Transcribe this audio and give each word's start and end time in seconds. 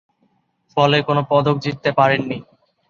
ফলে 0.77 0.97
কোনো 1.07 1.21
পদক 1.31 1.55
জিততে 1.63 1.89
পারেননি। 1.97 2.37